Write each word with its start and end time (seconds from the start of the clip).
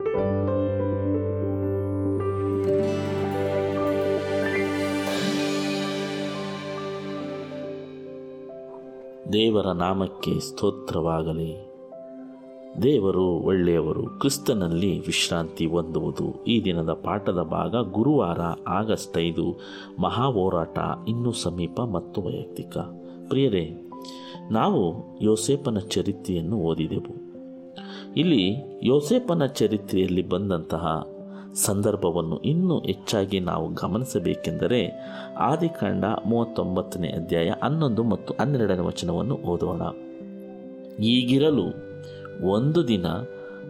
ದೇವರ 0.00 0.16
ನಾಮಕ್ಕೆ 9.66 10.40
ಸ್ತೋತ್ರವಾಗಲಿ. 10.40 11.72
ದೇವರು 12.82 13.24
ಒಳ್ಳೆಯವರು, 13.24 14.06
ಕ್ರಿಸ್ತನಲ್ಲಿ 14.06 14.98
ವಿಶ್ರಾಂತಿ 14.98 15.66
ಹೊಂದುವುದು. 15.66 16.44
ಈ 16.44 16.64
ದಿನದ 16.64 16.92
ಪಾಠದ 16.92 17.42
ಭಾಗ 17.42 17.74
ಗುರುವಾರ 17.90 18.40
ಆಗಸ್ಟ್ 18.68 19.18
ಐದು 19.18 19.60
ಮಹಾ 19.98 20.24
ಹೋರಾಟ 20.24 20.78
ಇನ್ನೂ 21.08 21.32
ಸಮೀಪ 21.32 21.80
ಮತ್ತು 21.80 22.22
ವೈಯಕ್ತಿಕ. 22.22 22.78
ಪ್ರಿಯರೇ, 23.28 23.90
ನಾವು 24.50 24.94
ಯೋಸೇಪನ 25.22 25.78
ಚರಿತ್ರೆಯನ್ನು 25.78 26.56
ಓದಿದೆವು. 26.56 27.29
ಇಲ್ಲಿ 28.16 28.54
ಯೋಸೇಪನ 28.82 29.46
ಚರಿತ್ರೆಯಲ್ಲಿ 29.46 30.28
ಬಂದಂತಹ 30.28 31.06
ಸಂದರ್ಭವನ್ನು 31.54 32.38
ಇನ್ನೂ 32.38 32.78
ಹೆಚ್ಚಾಗಿ 32.78 33.40
ನಾವು 33.40 33.68
ಗಮನಿಸಬೇಕೆಂದರೆ 33.68 34.88
ಆದಿಕಾಂಡ 35.38 36.04
ಮೂವತ್ತೊಂಬತ್ತನೇ 36.26 37.08
ಅಧ್ಯಾಯ 37.08 37.52
ಹನ್ನೊಂದು 37.62 38.02
ಮತ್ತು 38.02 38.34
ಹನ್ನೆರಡನೇ 38.40 38.80
ವಚನವನ್ನು 38.80 39.34
ಓದೋಣ. 39.34 39.82
ಈಗಿರಲು 41.02 41.66
ಒಂದು 42.48 42.88
ದಿನ 42.88 43.06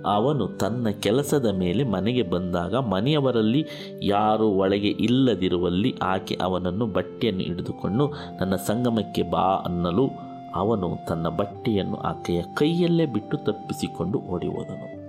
ಅವನು 0.06 0.48
ತನ್ನ 0.48 0.88
ಕೆಲಸದ 0.88 1.46
ಮೇಲೆ 1.46 1.84
ಮನೆಗೆ 1.84 2.22
ಬಂದಾಗ 2.22 2.74
ಮನೆಯವರಲ್ಲಿ 2.74 3.66
ಯಾರು 4.02 4.48
ಒಳಗೆ 4.48 4.88
ಇಲ್ಲದಿರುವಲ್ಲಿ 4.88 5.94
ಆಕೆ 6.02 6.38
ಅವನನ್ನು 6.42 6.86
ಬಟ್ಟೆಯನ್ನು 6.86 7.42
ಹಿಡಿದುಕೊಂಡು, 7.42 8.06
ನನ್ನ 8.40 8.54
ಸಂಗಮಕ್ಕೆ 8.54 9.22
ಬಾ 9.22 9.46
ಅನ್ನಲು 9.66 10.29
ಅವನು 10.54 10.96
ತನ್ನ 11.08 11.28
ಬಟ್ಟೆಯನ್ನು 11.28 11.96
ಆಕೆಯ 11.96 12.42
ಕೈಯಲ್ಲೇ 12.42 13.06
ಬಿಟ್ಟು 13.06 13.36
ತಪ್ಪಿಸಿಕೊಂಡು 13.36 14.18
ಓಡಿ 14.18 14.46
ಹೋದನು 14.46 15.00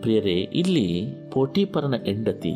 ಪ್ರಿಯರೇ, 0.00 0.34
ಇಲ್ಲಿ 0.34 1.06
ಪೋಟಿಪರನ 1.32 1.94
ಹೆಂಡತಿ, 2.04 2.54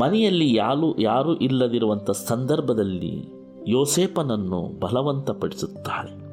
ಮನೆಯಲ್ಲಿ 0.00 0.54
ಯಾರು 0.54 1.00
ಯಾರೂ 1.00 1.34
ಇಲ್ಲದಿರುವಂಥ 1.34 2.10
ಸಂದರ್ಭದಲ್ಲಿ 2.10 3.24
ಯೋಸೇಪನನ್ನು 3.68 4.80
ಬಲವಂತಪಡಿಸುತ್ತಾಳೆ. 4.80 6.24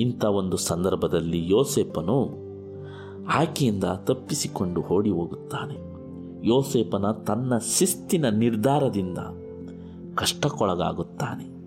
ಇಂಥ 0.00 0.24
ಒಂದು 0.24 0.56
ಸಂದರ್ಭದಲ್ಲಿ 0.56 1.50
ಯೋಸೇಪನು 1.50 2.48
ಆಕೆಯಿಂದ 3.28 3.84
ತಪ್ಪಿಸಿಕೊಂಡು 3.84 4.80
ಓಡಿ 4.80 5.10
ಹೋಗುತ್ತಾನೆ 5.10 5.88
ಯೋಸೇಪನ 6.46 7.10
ತನ್ನ 7.10 7.58
ಶಿಸ್ತಿನ 7.58 8.28
ನಿರ್ಧಾರದಿಂದ 8.28 9.18
ಕಷ್ಟಕ್ಕೊಳಗಾಗುತ್ತಾನೆ. 10.14 11.57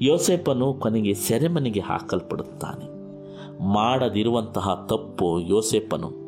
ಯೋಸೇಪನು 0.00 0.74
ಕೊನೆಗೆ 0.74 1.14
ಸೆರೆಮನೆಗೆ 1.14 1.80
ಹಾಕಲ್ಪಡುತ್ತಾನೆ. 1.80 2.94
ಮಾಡದಿರುವಂತಹ 3.62 4.86
ತಪ್ಪು 4.90 5.40
ಯೋಸೇಪನು 5.40 6.24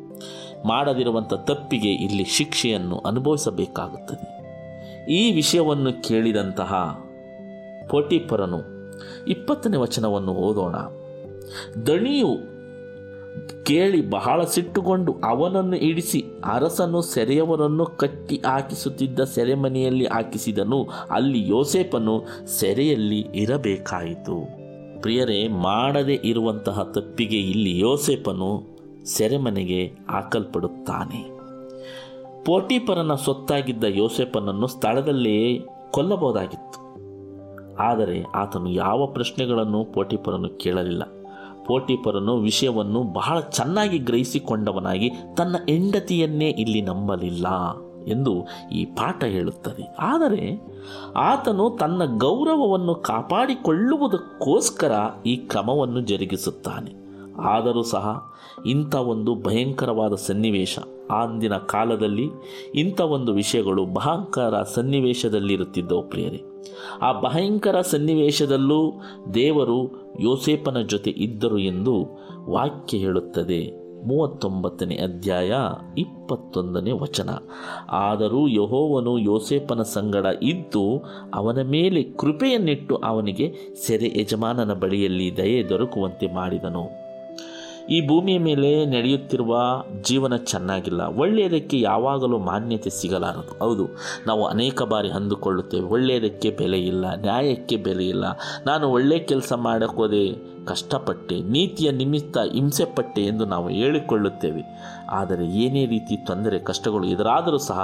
ಮಾಡದಿರುವಂಥ 0.65 1.33
ತಪ್ಪಿಗೆ 1.33 1.93
ಇಲ್ಲಿ 1.93 2.23
ಶಿಕ್ಷೆಯನ್ನು 2.23 2.97
ಅನುಭವಿಸಬೇಕಾಗುತ್ತದೆ. 2.97 4.37
ಈ 5.11 5.31
ವಿಷಯವನ್ನು 5.31 6.07
ಕೇಳಿದಂತಹ 6.07 6.99
ಪೋಟಿಪರನು 7.89 8.57
ಇಪ್ಪತ್ತನೇ 9.27 9.77
ವಚನವನ್ನು 9.77 10.31
ಓದೋಣ. 10.31 10.75
ದಣಿಯು 11.83 12.56
ಕೇಳಿ 13.63 14.09
ಬಹಳ 14.09 14.43
ಸಿಟ್ಟುಕೊಂಡು 14.43 15.13
ಅವನನ್ನು 15.23 15.75
ಇಡಿಸಿ 15.75 16.23
ಅರಸನು 16.45 17.01
ಸೆರೆಯವರನ್ನು 17.01 17.85
ಕಟ್ಟಿ 17.85 18.41
ಹಾಕಿಸುತ್ತಿದ್ದ 18.45 19.19
ಸೆರೆಮನೆಯಲ್ಲಿ 19.23 20.05
ಹಾಕಿಸಿದನು. 20.05 20.89
ಅಲ್ಲಿ 21.11 21.49
ಯೋಸೇಪನು 21.49 22.25
ಸೆರೆಯಲ್ಲಿ 22.45 23.19
ಇರಬೇಕಾಯಿತು. 23.19 24.67
ಪ್ರಿಯರೇ, 25.01 25.47
ಮಾಡದೇ 25.47 26.19
ಇರುವಂತಹ 26.23 26.83
ತಪ್ಪಿಗೆ 26.83 27.37
ಇಲ್ಲಿ 27.37 27.79
ಯೋಸೇಪನು 27.79 28.77
ಸೆರೆಮನೆಗೆ 29.05 29.91
ಹಾಕಲ್ಪಡುತ್ತಾನೆ. 30.09 31.37
ಪೋಟಿಪರನ 32.45 33.15
ಸೊತ್ತಾಗಿದ್ದ 33.15 33.83
ಯೋಸೇಪನನ್ನು 33.83 34.67
ಸ್ಥಳದಲ್ಲೇ 34.67 35.59
ಕೊಲ್ಲಬಹುದಾಗಿತ್ತು. 35.91 36.87
ಆದರೆ 37.75 38.23
ಆತನು 38.35 38.69
ಯಾವ 38.69 39.05
ಪ್ರಶ್ನೆಗಳನ್ನು 39.05 39.85
ಪೋಟಿಪರನು 39.85 40.49
ಕೇಳಲಿಲ್ಲ. 40.49 41.03
ಪೋಟಿಪರನು 41.67 42.37
ವಿಷಯವನ್ನು 42.37 43.03
ಬಹಳ 43.03 43.39
ಚೆನ್ನಾಗಿ 43.39 43.97
ಗ್ರಹಿಸಿಕೊಂಡವನಾಗಿ 43.97 45.11
ತನ್ನ 45.37 45.55
ಹೆಂಡತಿಯನ್ನೇ 45.69 46.49
ಇಲ್ಲಿ 46.49 46.81
ನಂಬಲಿಲ್ಲ 46.81 47.47
ಎಂದು 48.07 48.47
ಈ 48.71 48.85
ಪಾಠ 48.85 49.23
ಹೇಳುತ್ತದೆ. 49.23 49.95
ಆದರೆ 49.99 50.59
ಆತನು 51.15 51.77
ತನ್ನ 51.79 52.05
ಗೌರವವನ್ನು 52.17 52.95
ಕಾಪಾಡಿಕೊಳ್ಳುವುದಕ್ಕೋಸ್ಕರ 52.95 54.91
ಈ 55.25 55.35
ಕ್ರಮವನ್ನು 55.35 56.01
ಜರುಗಿಸುತ್ತಾನೆ. 56.01 57.06
ಆದರೂ 57.41 57.83
ಸಹ 57.83 58.33
ಇಂಥ 58.65 58.95
ಒಂದು 58.95 59.35
ಭಯಂಕರವಾದ 59.35 60.13
ಸನ್ನಿವೇಶ 60.15 60.79
ಅಂದಿನ 61.21 61.57
ಕಾಲದಲ್ಲಿ 61.57 62.29
ಇಂಥ 62.75 63.01
ಒಂದು 63.01 63.33
ವಿಷಯಗಳು 63.33 63.85
ಭಯಂಕರ 63.85 64.61
ಸನ್ನಿವೇಶದಲ್ಲಿರುತ್ತಿದ್ದವು 64.63 66.01
ಪ್ರಿಯರೇ. 66.01 66.43
ಆ 67.01 67.21
ಭಯಂಕರ 67.21 67.81
ಸನ್ನಿವೇಶದಲ್ಲೂ 67.81 68.93
ದೇವರು 69.33 69.91
ಯೋಸೇಪನ 70.19 70.81
ಜೊತೆ 70.81 71.09
ಇದ್ದರು 71.09 71.57
ಎಂದು 71.57 72.05
ವಾಕ್ಯ 72.49 72.97
ಹೇಳುತ್ತದೆ. 72.97 73.87
ಮೂವತ್ತೊಂಬತ್ತನೇ 74.07 74.95
ಅಧ್ಯಾಯ 74.95 75.53
ಇಪ್ಪತ್ತೊಂದನೇ 75.97 76.91
ವಚನ. 76.91 77.29
ಆದರೂ 77.89 78.47
ಯಹೋವನು 78.47 79.19
ಯೋಸೇಪನ 79.19 79.81
ಸಂಗಡ 79.81 80.25
ಇದ್ದು 80.43 81.03
ಅವನ 81.33 81.61
ಮೇಲೆ 81.61 82.03
ಕೃಪೆಯನ್ನಿಟ್ಟು 82.03 82.95
ಅವನಿಗೆ 82.95 83.53
ಸೆರೆ 83.87 84.21
ಯಜಮಾನನ 84.21 84.73
ಬಳಿಯಲ್ಲಿ 84.73 85.37
ದಯೆ 85.37 85.69
ದೊರಕುವಂತೆ 85.69 86.35
ಮಾಡಿದನು. 86.35 87.06
ಈ 87.89 88.07
ಭೂಮಿಯ 88.07 88.39
ಮೇಲೆ 88.39 88.69
ನಡೆಯುತ್ತಿರುವ 88.85 89.55
ಜೀವನ 90.01 90.35
ಚೆನ್ನಾಗಿಲ್ಲ. 90.35 91.01
ಒಳ್ಳೆಯದಕ್ಕೆ 91.17 91.79
ಯಾವಾಗಲೂ 91.81 92.37
ಮಾನ್ಯತೆ 92.37 92.89
ಸಿಗಲಾರದು. 92.89 93.53
ಹೌದು, 93.65 93.85
ನಾವು 94.27 94.43
ಅನೇಕ 94.45 94.81
ಬಾರಿ 94.83 95.09
ಅಂದುಕೊಳ್ಳುತ್ತೇವೆ, 95.09 95.87
ಒಳ್ಳೆಯದಕ್ಕೆ 95.87 96.49
ಬೆಲೆ 96.49 96.79
ಇಲ್ಲ, 96.79 97.05
ನ್ಯಾಯಕ್ಕೆ 97.15 97.77
ಬೆಲೆ 97.77 98.05
ಇಲ್ಲ. 98.07 98.25
ನಾನು 98.65 98.87
ಒಳ್ಳೆಯ 98.89 99.19
ಕೆಲಸ 99.19 99.53
ಮಾಡೋಕ್ಕೋದೆ 99.53 100.23
ಕಷ್ಟಪಟ್ಟೆ, 100.65 101.35
ನೀತಿಯ 101.39 101.91
ನಿಮಿತ್ತ 101.91 102.37
ಹಿಂಸೆಪಟ್ಟೆ 102.53 103.21
ಎಂದು 103.21 103.45
ನಾವು 103.45 103.67
ಹೇಳಿಕೊಳ್ಳುತ್ತೇವೆ. 103.69 104.63
ಆದರೆ 105.09 105.45
ಏನೇ 105.45 105.85
ರೀತಿ 105.85 106.15
ತೊಂದರೆ, 106.25 106.59
ಕಷ್ಟಗಳು 106.59 107.05
ಎದುರಾದರೂ 107.05 107.57
ಸಹ 107.57 107.79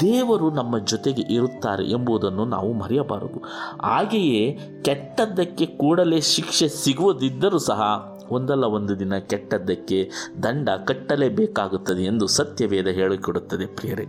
ದೇವರು 0.00 0.50
ನಮ್ಮ 0.50 0.78
ಜೊತೆಗೆ 0.78 1.24
ಇರುತ್ತಾರೆ 1.34 1.84
ಎಂಬುದನ್ನು 1.90 2.44
ನಾವು 2.44 2.72
ಮರೆಯಬಾರದು. 2.72 3.40
ಹಾಗೆಯೇ 3.82 4.58
ಕೆಟ್ಟದ್ದಕ್ಕೆ 4.84 5.66
ಕೂಡಲೇ 5.66 6.20
ಶಿಕ್ಷೆ 6.20 6.68
ಸಿಗುವುದಿದ್ದರೂ 6.68 7.58
ಸಹ 7.58 7.80
ಒಂದಲ್ಲ 8.30 8.64
ಒಂದು 8.64 8.98
ದಿನ 8.98 9.18
ಕೆಟ್ಟದ್ದಕ್ಕೆ 9.18 10.10
ದಂಡ 10.42 10.68
ಕಟ್ಟಲೇಬೇಕಾಗುತ್ತದೆ 10.84 12.02
ಎಂದು 12.02 12.26
ಸತ್ಯವೇದ 12.26 12.86
ಹೇಳಿಕೊಡುತ್ತದೆ 12.86 13.66
ಪ್ರಿಯರೇ. 13.66 14.04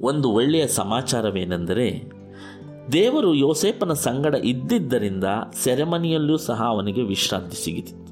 ಒಂದು 0.00 0.30
ಒಳ್ಳೆಯ 0.30 0.66
ಸಮಾಚಾರವೇನೆಂದರೆ, 0.66 2.12
ದೇವರು 2.92 3.34
ಯೋಸೇಪನ 3.34 3.92
ಸಂಗಡ 3.92 4.34
ಇದ್ದಿದ್ದರಿಂದ 4.34 5.24
ಸೆರೆಮನಿಯಲ್ಲೂ 5.64 6.36
ಸಹ 6.36 6.62
ಅವನಿಗೆ 6.66 7.02
ವಿಶ್ರಾಂತಿ 7.02 7.64
ಸಿಗಿತು. 7.64 8.02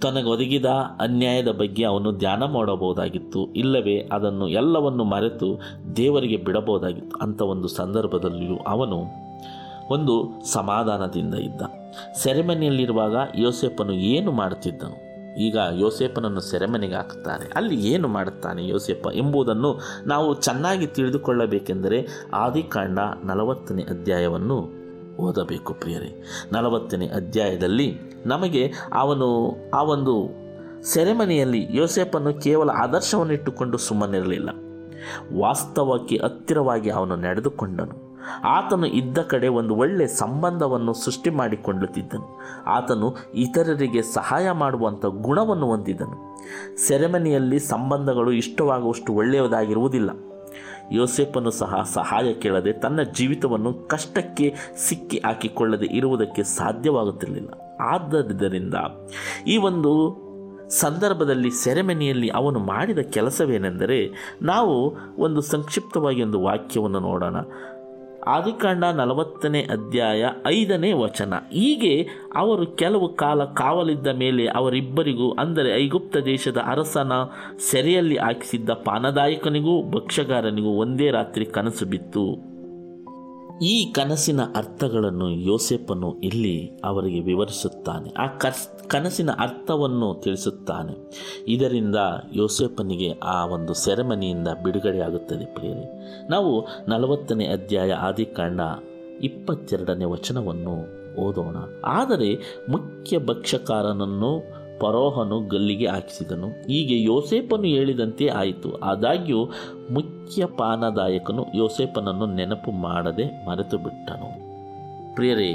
ತನಗೊದಗಿದ 0.00 0.64
ಅನ್ಯಾಯದ 1.00 1.48
ಬಗ್ಗೆ 1.48 1.84
ಅವನು 1.84 2.12
ಧ್ಯಾನ 2.12 2.44
ಮಾಡಬಹುದಾಗಿತ್ತು, 2.44 3.52
ಇಲ್ಲವೇ 3.52 4.08
ಅದನ್ನು 4.12 4.48
ಎಲ್ಲವನ್ನು 4.48 5.04
ಮರೆತು 5.04 5.60
ದೇವರಿಗೆ 5.96 6.36
ಬಿಡಬಹುದಾಗಿತ್ತು. 6.36 7.16
ಅಂಥ 7.16 7.42
ಒಂದು 7.42 7.68
ಸಂದರ್ಭದಲ್ಲಿಯೂ 7.68 8.56
ಅವನು 8.56 9.24
ಒಂದು 9.90 10.42
ಸಮಾಧಾನದಿಂದ 10.52 11.34
ಇದ್ದ. 11.34 11.62
ಸೆರೆಮನೆಯಲ್ಲಿರುವಾಗ 12.24 13.14
ಯೋಸೇಪನು 13.34 13.92
ಏನು 13.92 14.32
ಮಾಡುತ್ತಿದ್ದನು? 14.32 15.04
ಈಗ 15.38 15.56
ಯೋಸೇಪನನ್ನು 15.72 16.40
ಸೆರೆಮನೆಗೆ 16.40 16.94
ಹಾಕುತ್ತಾರೆ. 16.94 17.52
ಅಲ್ಲಿ 17.56 17.86
ಏನು 17.88 18.08
ಮಾಡುತ್ತಾನೆ 18.08 18.68
ಯೋಸೇಪ 18.68 19.06
ಎಂಬುದನ್ನು 19.14 19.80
ನಾವು 20.06 20.34
ಚೆನ್ನಾಗಿ 20.34 20.86
ತಿಳಿದುಕೊಳ್ಳಬೇಕೆಂದರೆ 20.86 22.06
ಆದಿಕಾಂಡ 22.34 22.98
ನಲವತ್ತನೇ 23.24 23.82
ಅಧ್ಯಾಯವನ್ನು 23.82 24.70
ಓದಬೇಕು 25.16 25.74
ಪ್ರಿಯರೇ. 25.74 26.22
ನಲವತ್ತನೇ 26.52 27.06
ಅಧ್ಯಾಯದಲ್ಲಿ 27.06 27.98
ನಮಗೆ 28.26 28.72
ಅವನು, 28.92 29.56
ಆ 29.74 29.82
ಒಂದು 29.82 30.30
ಸೆರೆಮನೆಯಲ್ಲಿ 30.82 31.66
ಯೋಸೇಪನ್ನು 31.70 32.34
ಕೇವಲ 32.34 32.70
ಆದರ್ಶವನ್ನಿಟ್ಟುಕೊಂಡು 32.70 33.78
ಸುಮ್ಮನಿರಲಿಲ್ಲ. 33.78 34.50
ವಾಸ್ತವಕ್ಕೆ 35.38 36.16
ಹತ್ತಿರವಾಗಿ 36.16 36.90
ಅವನು 36.90 37.16
ನಡೆದುಕೊಂಡನು. 37.16 38.03
ಆತನು 38.44 38.86
ಇದ್ದ 38.86 39.18
ಕಡೆ 39.18 39.48
ಒಂದು 39.48 39.74
ಒಳ್ಳೆಯ 39.74 40.06
ಸಂಬಂಧವನ್ನು 40.06 40.92
ಸೃಷ್ಟಿ 40.92 41.30
ಮಾಡಿಕೊಳ್ಳುತ್ತಿದ್ದನು. 41.30 42.40
ಆತನು 42.66 43.16
ಇತರರಿಗೆ 43.34 44.02
ಸಹಾಯ 44.02 44.50
ಮಾಡುವಂಥ 44.50 45.06
ಗುಣವನ್ನು 45.06 45.66
ಹೊಂದಿದ್ದನು 45.66 46.36
ಸೆರೆಮನಿಯಲ್ಲಿ 46.76 47.58
ಸಂಬಂಧಗಳು 47.58 48.32
ಇಷ್ಟವಾಗುವಷ್ಟು 48.32 49.12
ಒಳ್ಳೆಯದಾಗಿರುವುದಿಲ್ಲ. 49.12 50.10
ಯೋಸೆಫನ್ನು 50.92 51.50
ಸಹ 51.50 51.82
ಸಹಾಯ 51.94 52.32
ಕೇಳದೆ 52.32 52.72
ತನ್ನ 52.72 53.02
ಜೀವಿತವನ್ನು 53.02 53.72
ಕಷ್ಟಕ್ಕೆ 53.72 54.54
ಸಿಕ್ಕಿ 54.76 55.18
ಹಾಕಿಕೊಳ್ಳದೆ 55.18 55.86
ಇರುವುದಕ್ಕೆ 55.86 56.42
ಸಾಧ್ಯವಾಗುತ್ತಿರಲಿಲ್ಲ. 56.42 57.50
ಆದ್ದರಿಂದ 57.80 58.74
ಈ 59.46 59.56
ಒಂದು 59.56 60.24
ಸಂದರ್ಭದಲ್ಲಿ 60.68 61.50
ಸೆರೆಮನಿಯಲ್ಲಿ 61.50 62.28
ಅವನು 62.28 62.58
ಮಾಡಿದ 62.58 62.98
ಕೆಲಸವೇನೆಂದರೆ 62.98 63.98
ನಾವು 64.42 64.96
ಒಂದು 65.18 65.40
ಸಂಕ್ಷಿಪ್ತವಾಗಿ 65.40 66.22
ಒಂದು 66.22 66.40
ವಾಕ್ಯವನ್ನು 66.40 67.00
ನೋಡೋಣ. 67.00 67.36
ಆದಿಕಾಂಡ 68.26 68.84
ನಲವತ್ತನೇ 68.84 69.60
ಅಧ್ಯಾಯ 69.60 70.28
ಐದನೇ 70.46 70.92
ವಚನ. 70.92 71.34
ಹೀಗೆ 71.52 72.08
ಅವರು 72.36 72.66
ಕೆಲವು 72.66 73.14
ಕಾಲ 73.14 73.44
ಕಾವಲಿದ್ದ 73.44 74.06
ಮೇಲೆ 74.06 74.46
ಅವರಿಬ್ಬರಿಗೂ, 74.46 75.32
ಅಂದರೆ 75.32 75.84
ಐಗುಪ್ತ 75.84 76.16
ದೇಶದ 76.16 76.56
ಅರಸನ 76.66 77.12
ಸೆರೆಯಲ್ಲಿ 77.70 78.16
ಹಾಕಿಸಿದ್ದ 78.16 78.70
ಪಾನದಾಯಕನಿಗೂ, 78.70 79.90
ಭಕ್ಷ್ಯಗಾರನಿಗೂ 79.90 80.70
ಒಂದೇ 80.70 81.10
ರಾತ್ರಿ 81.10 81.44
ಕನಸು 81.44 81.86
ಬಿತ್ತು. 81.86 82.53
ಈ 83.62 83.92
ಕನಸಿನ 83.92 84.40
ಅರ್ಥಗಳನ್ನು 84.56 85.30
ಯೋಸೆಫನು 85.30 86.20
ಇಲ್ಲಿ 86.20 86.70
ಅವರಿಗೆ 86.84 87.20
ವಿವರಿಸುತ್ತಾನೆ. 87.20 88.10
ಆ 88.10 88.26
ಕನಸಿನ 88.86 89.30
ಅರ್ಥವನ್ನು 89.30 90.14
ತಿಳಿಸುತ್ತಾನೆ. 90.14 90.96
ಇದರಿಂದ 91.48 91.96
ಯೋಸೆಫನಿಗೆ 92.32 93.12
ಆ 93.22 93.46
ಒಂದು 93.46 93.74
ಸೆರೆಮನಿಯಿಂದ 93.74 94.48
ಬಿಡುಗಡೆಯಾಗುತ್ತದೆ 94.64 95.44
ಪ್ರಿಯರೇ. 95.44 96.08
ನಾವು 96.30 96.66
ನಲವತ್ತನೇ 96.88 97.46
ಅಧ್ಯಾಯ 97.46 97.92
ಆದಿಕಾಂಡ 97.92 98.60
ಇಪ್ಪತ್ತೆರಡನೇ 99.22 100.04
ವಚನವನ್ನು 100.04 101.04
ಓದೋಣ. 101.16 101.56
ಆದರೆ 101.84 102.60
ಮುಖ್ಯ 102.68 103.18
ಭಕ್ಷ್ಯಕಾರನನ್ನು 103.18 104.63
ಪರೋಹನು 104.84 105.36
ಗಲ್ಲಿಗೆ 105.48 105.88
ಹಾಕಿಸಿದನು. 105.88 106.48
ಹೀಗೆ 106.66 106.96
ಯೋಸೇಪನು 107.02 107.68
ಹೇಳಿದಂತೆ 107.74 108.26
ಆಯಿತು. 108.40 108.70
ಆದಾಗ್ಯೂ 108.84 109.40
ಮುಖ್ಯ 109.90 110.46
ಪಾನದಾಯಕನು 110.58 111.44
ಯೋಸೇಪನನ್ನು 111.54 112.26
ನೆನಪು 112.34 112.70
ಮಾಡದೆ 112.70 113.26
ಮರೆತು 113.46 113.78
ಬಿಟ್ಟನು 113.78 114.28
ಪ್ರಿಯರೇ, 115.14 115.52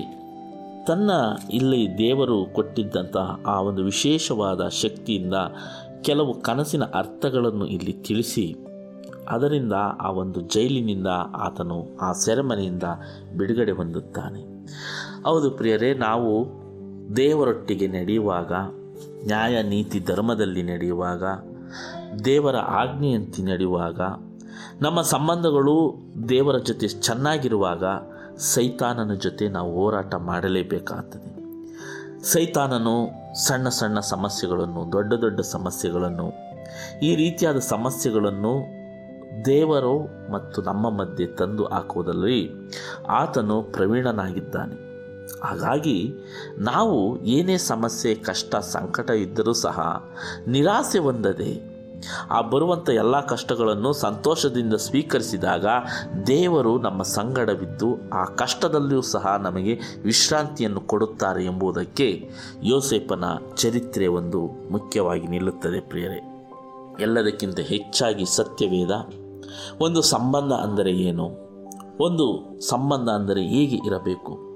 ತನ್ನ 0.88 1.12
ಇಲ್ಲಿ 1.52 1.81
ದೇವರು 1.98 2.38
ಕೊಟ್ಟಿದ್ದಂತಹ 2.54 3.28
ಆ 3.46 3.56
ಒಂದು 3.62 3.81
ವಿಶೇಷವಾದ 3.84 4.62
ಶಕ್ತಿಯಿಂದ 4.68 5.38
ಕೆಲವು 6.02 6.34
ಕನಸಿನ 6.42 6.84
ಅರ್ಥಗಳನ್ನು 6.84 7.66
ಇಲ್ಲಿ 7.66 7.94
ತಿಳಿಸಿ. 8.08 8.46
ಅದರಿಂದ 9.30 9.74
ಆ 10.02 10.10
ಒಂದು 10.12 10.40
ಜೈಲಿನಿಂದ 10.54 11.10
ಆತನು 11.36 11.78
ಆ 12.02 12.10
ಸೆರೆಮನೆಯಿಂದ 12.14 12.88
ಬಿಡುಗಡೆ 13.38 13.72
ಹೊಂದುತ್ತಾನೆ. 13.72 14.42
ಹೌದು 15.26 15.50
ಪ್ರಿಯರೇ, 15.52 15.90
ನಾವು 15.94 16.31
ದೇವರೊಟ್ಟಿಗೆ 17.16 17.88
ನಡೆಯುವಾಗ 17.88 18.52
ನ್ಯಾಯ 19.25 19.62
ನೀತಿ 19.62 20.00
ಧರ್ಮದಲ್ಲಿ 20.00 20.63
ನಡೆಯುವಾಗ, 20.63 21.24
ದೇವರ 22.25 22.56
ಆಜ್ಞೆಯಂತೆ 22.56 23.44
ನಡೆಯುವಾಗ, 23.44 24.01
ನಮ್ಮ 24.81 25.01
ಸಂಬಂಧಗಳು 25.01 25.96
ದೇವರ 26.30 26.57
ಜೊತೆ 26.57 26.88
ಚೆನ್ನಾಗಿರುವಾಗ 26.88 27.84
ಸೈತಾನನ 28.38 29.13
ಜೊತೆ 29.13 29.50
ನಾವು 29.50 29.75
ಹೋರಾಟ 29.75 30.16
ಮಾಡಲೇಬೇಕಾಗ್ತದೆ. 30.16 31.30
ಸೈತಾನನು 32.24 33.07
ಸಣ್ಣ 33.48 33.69
ಸಣ್ಣ 33.69 34.00
ಸಮಸ್ಯೆಗಳನ್ನು, 34.00 34.92
ದೊಡ್ಡ 34.92 35.13
ದೊಡ್ಡ 35.13 35.40
ಸಮಸ್ಯೆಗಳನ್ನು, 35.40 36.34
ಈ 37.04 37.16
ರೀತಿಯಾದ 37.16 37.57
ಸಮಸ್ಯೆಗಳನ್ನು 37.57 38.80
ದೇವರು 39.45 40.00
ಮತ್ತು 40.31 40.62
ನಮ್ಮ 40.62 40.90
ಮಧ್ಯೆ 40.90 41.28
ತಂದು 41.28 41.66
ಹಾಕುವುದರಲ್ಲಿ 41.66 42.50
ಆತನು 43.07 43.62
ಪ್ರವೀಣನಾಗಿದ್ದಾನೆ. 43.62 44.89
ಹಾಗಾಗಿ 45.44 46.14
ನಾವು 46.58 47.24
ಏನೇ 47.24 47.58
ಸಮಸ್ಯೆ, 47.58 48.16
ಕಷ್ಟ, 48.16 48.56
ಸಂಕಟ 48.56 49.10
ಇದ್ದರೂ 49.10 49.54
ಸಹ 49.54 50.10
ನಿರಾಸೆ 50.48 51.00
ಹೊಂದದೆ 51.00 51.70
ಆ 52.32 52.42
ಬರುವಂಥ 52.42 52.90
ಎಲ್ಲ 52.90 53.26
ಕಷ್ಟಗಳನ್ನು 53.26 53.94
ಸಂತೋಷದಿಂದ 53.94 54.74
ಸ್ವೀಕರಿಸಿದಾಗ 54.74 55.66
ದೇವರು 56.28 56.80
ನಮ್ಮ 56.80 57.02
ಸಂಗಡವಿದ್ದು 57.02 58.10
ಆ 58.10 58.26
ಕಷ್ಟದಲ್ಲಿಯೂ 58.26 59.02
ಸಹ 59.02 59.36
ನಮಗೆ 59.42 59.80
ವಿಶ್ರಾಂತಿಯನ್ನು 60.04 60.82
ಕೊಡುತ್ತಾರೆ 60.82 61.46
ಎಂಬುದಕ್ಕೆ 61.46 62.30
ಯೋಸೇಪನ 62.64 63.24
ಚರಿತ್ರೆ 63.56 64.08
ಒಂದು 64.08 64.46
ಮುಖ್ಯವಾಗಿ 64.72 65.28
ನಿಲ್ಲುತ್ತದೆ 65.28 65.80
ಪ್ರಿಯರೇ. 65.80 66.22
ಎಲ್ಲದಕ್ಕಿಂತ 67.00 67.60
ಹೆಚ್ಚಾಗಿ 67.60 68.26
ಸತ್ಯವೇದ 68.26 68.92
ಒಂದು 69.82 70.02
ಸಂಬಂಧ 70.02 70.54
ಅಂದರೆ 70.54 70.92
ಏನು? 70.92 71.50
ಒಂದು 72.04 72.60
ಸಂಬಂಧ 72.62 73.10
ಅಂದರೆ 73.10 73.42
ಹೇಗೆ 73.42 73.76
ಇರಬೇಕು? 73.76 74.49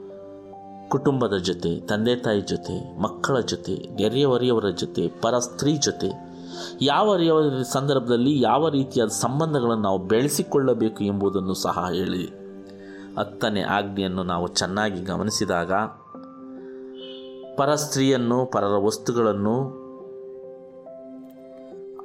ಕುಟುಂಬದ 0.94 1.38
ಜೊತೆ, 1.38 1.80
ತಂದೆ 1.80 2.16
ತಾಯಿ 2.16 2.42
ಜೊತೆ, 2.42 2.75
ಮಕ್ಕಳ 3.00 3.40
ಜೊತೆ 3.40 3.75
ನೆರೆಯವರಿಯವರ 3.75 4.69
ಜೊತೆ, 4.69 5.07
ಪರ 5.22 5.40
ಸ್ತ್ರೀ 5.40 5.78
ಜೊತೆ, 5.78 6.10
ಯಾವ 6.81 7.18
ಸಂದರ್ಭದಲ್ಲಿ 7.62 8.42
ಯಾವ 8.42 8.69
ರೀತಿಯಾದ 8.69 9.07
ಸಂಬಂಧಗಳನ್ನು 9.07 9.84
ನಾವು 9.84 10.00
ಬೆಳೆಸಿಕೊಳ್ಳಬೇಕು 10.00 11.04
ಎಂಬುದನ್ನು 11.04 11.54
ಸಹ 11.54 11.90
ಹೇಳಿ. 11.92 12.25
ಹತ್ತನೇ 13.18 13.62
ಆಜ್ಞೆಯನ್ನು 13.62 14.24
ನಾವು 14.24 14.48
ಚೆನ್ನಾಗಿ 14.48 15.01
ಗಮನಿಸಿದಾಗ, 15.01 15.72
ಪರ 17.57 17.75
ಸ್ತ್ರೀಯನ್ನು, 17.75 18.46
ಪರರ 18.46 18.78
ವಸ್ತುಗಳನ್ನು 18.86 19.84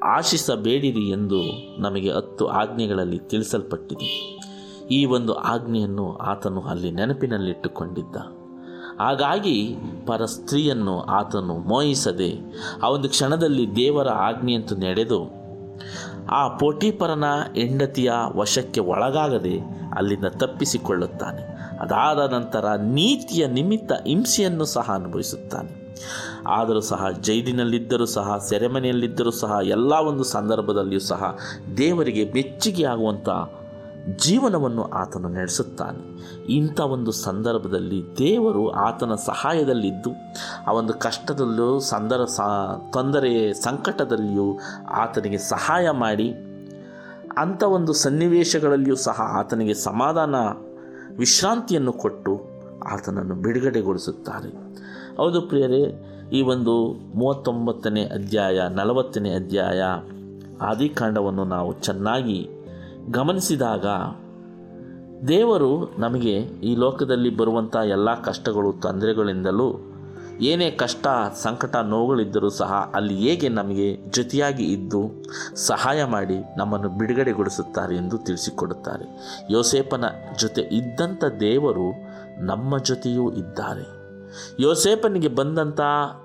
ಆಶಿಸಬೇಡಿರಿ 0.02 1.11
ಎಂದು 1.11 1.41
ನಮಗೆ 1.82 2.12
ಹತ್ತು 2.12 2.46
ಆಜ್ಞೆಗಳಲ್ಲಿ 2.46 3.19
ತಿಳಿಸಲ್ಪಟ್ಟಿದೆ. 3.19 4.38
ಈ 4.91 5.05
ಒಂದು 5.05 5.34
ಆಜ್ಞೆಯನ್ನು 5.34 6.17
ಆತನು 6.17 6.61
ಅಲ್ಲಿ 6.61 6.91
ನೆನಪಿನಲ್ಲಿಟ್ಟುಕೊಂಡಿದ್ದ. 6.91 8.17
ಹಾಗಾಗಿ 8.99 9.77
ಪರ 10.06 10.25
ಸ್ತ್ರೀಯನ್ನು 10.25 11.00
ಆತನು 11.00 11.55
ಮೋಹಿಸದೆ 11.55 12.33
ಆ 12.83 12.89
ಒಂದು 12.89 13.09
ಕ್ಷಣದಲ್ಲಿ 13.09 13.77
ದೇವರ 13.77 14.09
ಆಜ್ಞೆಯಂತೂ 14.09 14.77
ನಡೆದು 14.77 15.39
ಆ 16.31 16.49
ಪೋಟಿಪರನ 16.49 17.25
ಹೆಂಡತಿಯ 17.55 18.12
ವಶಕ್ಕೆ 18.37 18.81
ಒಳಗಾಗದೆ 18.81 19.59
ಅಲ್ಲಿಂದ 19.97 20.25
ತಪ್ಪಿಸಿಕೊಳ್ಳುತ್ತಾನೆ. 20.25 21.43
ಅದಾದ 21.81 22.33
ನಂತರ 22.33 22.65
ನೀತಿಯ 22.69 23.47
ನಿಮಿತ್ತ 23.47 23.93
ಹಿಂಸೆಯನ್ನು 23.93 24.65
ಸಹ 24.65 24.91
ಅನುಭವಿಸುತ್ತಾನೆ. 24.95 25.89
ಆದರೂ 26.47 26.81
ಸಹ 26.81 27.06
ಜೈಲಿನಲ್ಲಿದ್ದರೂ 27.21 28.06
ಸಹ, 28.06 28.39
ಸೆರೆಮನೆಯಲ್ಲಿದ್ದರೂ 28.49 29.31
ಸಹ, 29.31 29.59
ಎಲ್ಲ 29.65 29.93
ಒಂದು 29.93 30.25
ಸಂದರ್ಭದಲ್ಲಿಯೂ 30.25 31.01
ಸಹ 31.01 31.39
ದೇವರಿಗೆ 31.77 32.33
ಮೆಚ್ಚುಗೆ 32.33 32.85
ಆಗುವಂಥ 32.85 33.29
ಜೀವನವನ್ನು 34.16 34.82
ಆತನು 34.82 35.28
ನಡೆಸುತ್ತಾನೆ. 35.28 36.19
ಇಂಥ 36.49 36.81
ಒಂದು 36.81 37.12
ಸಂದರ್ಭದಲ್ಲಿ 37.12 38.02
ದೇವರು 38.19 38.70
ಆತನ 38.70 39.14
ಸಹಾಯದಲ್ಲಿದ್ದು, 39.14 40.10
ಆ 40.66 40.72
ಒಂದು 40.72 40.94
ಕಷ್ಟದಲ್ಲೂ 40.94 41.78
ಸಂದರ 41.78 42.25
ಸ, 42.25 42.40
ತೊಂದರೆ, 42.93 43.52
ಸಂಕಟದಲ್ಲಿಯೂ 43.52 44.58
ಆತನಿಗೆ 44.90 45.38
ಸಹಾಯ 45.38 45.90
ಮಾಡಿ, 45.90 46.32
ಅಂಥ 47.38 47.62
ಒಂದು 47.62 47.93
ಸನ್ನಿವೇಶಗಳಲ್ಲಿಯೂ 47.93 48.96
ಸಹ 48.96 49.20
ಆತನಿಗೆ 49.20 49.75
ಸಮಾಧಾನ, 49.75 50.34
ವಿಶ್ರಾಂತಿಯನ್ನು 51.16 51.93
ಕೊಟ್ಟು 51.93 52.40
ಆತನನ್ನು 52.84 53.34
ಬಿಡುಗಡೆಗೊಳಿಸುತ್ತಾರೆ. 53.34 54.78
ಹೌದು 55.16 55.43
ಪ್ರಿಯರೇ, 55.43 56.05
ಈ 56.32 56.43
ಒಂದು 56.43 56.87
ಮೂವತ್ತೊಂಬತ್ತನೇ 57.14 58.02
ಅಧ್ಯಾಯ, 58.02 58.60
ನಲವತ್ತನೇ 58.69 59.34
ಅಧ್ಯಾಯ 59.34 59.82
ಆದಿಕಾಂಡವನ್ನು 60.60 61.44
ನಾವು 61.44 61.72
ಚೆನ್ನಾಗಿ 61.72 62.50
ಗಮನಿಸಿದಾಗ 63.10 63.87
ದೇವರು 65.28 65.94
ನಮಗೆ 65.99 66.34
ಈ 66.40 66.76
ಲೋಕದಲ್ಲಿ 66.76 67.37
ಬರುವಂಥ 67.37 67.76
ಎಲ್ಲ 67.76 68.22
ಕಷ್ಟಗಳು, 68.22 68.72
ತೊಂದರೆಗಳಿಂದಲೂ 68.72 69.75
ಏನೇ 70.40 70.70
ಕಷ್ಟ, 70.70 71.06
ಸಂಕಟ, 71.43 71.76
ನೋವುಗಳಿದ್ದರೂ 71.76 72.49
ಸಹ 72.49 72.93
ಅಲ್ಲಿ 72.94 73.16
ಹೇಗೆ 73.16 73.49
ನಮಗೆ 73.49 73.96
ಜೊತೆಯಾಗಿ 74.10 74.72
ಇದ್ದು 74.72 75.25
ಸಹಾಯ 75.55 76.05
ಮಾಡಿ 76.05 76.34
ನಮ್ಮನ್ನು 76.56 76.88
ಬಿಡುಗಡೆಗೊಳಿಸುತ್ತಾರೆ 76.88 77.96
ಎಂದು 77.96 78.19
ತಿಳಿಸಿಕೊಡುತ್ತಾರೆ. 78.19 79.36
ಯೋಸೇಪನ 79.50 80.05
ಜೊತೆ 80.38 80.60
ಇದ್ದಂಥ 80.60 81.24
ದೇವರು 81.24 81.93
ನಮ್ಮ 82.44 82.79
ಜೊತೆಯೂ 82.79 83.32
ಇದ್ದಾರೆ. 83.32 83.98
ಯೋಸೇಪನಿಗೆ 84.60 85.29
ಬಂದಂಥ 85.29 85.81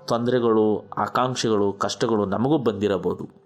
ತೊಂದರೆಗಳು, 0.07 0.89
ಆಕಾಂಕ್ಷೆಗಳು, 0.97 1.73
ಕಷ್ಟಗಳು 1.73 2.25
ನಮಗೂ 2.25 2.57
ಬಂದಿರಬಹುದು. 2.57 3.42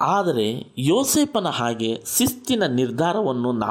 ಆದರೆ 0.00 0.74
ಯೋಸೇಪನ 0.78 1.46
ಹಾಗೆ 1.46 2.02
ಶಿಸ್ತಿನ 2.16 2.62
ನಿರ್ಧಾರವನ್ನು 2.66 3.52
ನಾವು 3.52 3.62